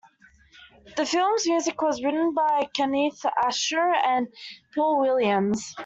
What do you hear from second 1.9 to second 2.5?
written